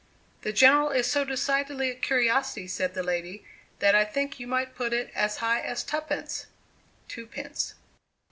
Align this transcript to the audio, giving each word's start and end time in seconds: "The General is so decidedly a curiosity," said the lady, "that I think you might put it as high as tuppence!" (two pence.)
"The 0.41 0.51
General 0.51 0.89
is 0.89 1.05
so 1.05 1.23
decidedly 1.23 1.91
a 1.91 1.93
curiosity," 1.93 2.67
said 2.67 2.95
the 2.95 3.03
lady, 3.03 3.45
"that 3.77 3.93
I 3.93 4.03
think 4.03 4.39
you 4.39 4.47
might 4.47 4.73
put 4.73 4.93
it 4.93 5.11
as 5.13 5.37
high 5.45 5.61
as 5.61 5.83
tuppence!" 5.83 6.47
(two 7.07 7.27
pence.) 7.27 7.75